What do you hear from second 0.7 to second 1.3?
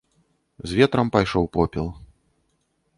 З ветрам